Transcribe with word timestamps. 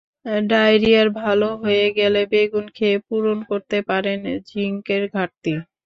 Diarrhoea 0.45 1.03
ভালো 1.21 1.47
হয়ে 1.63 1.85
গেলে 1.97 2.21
বেগুন 2.31 2.65
খেয়ে 2.75 2.97
পূরণ 3.07 3.37
করতে 3.49 3.77
পারেন 3.89 4.19
জিংকের 4.49 5.03
ঘাটতি। 5.15 5.53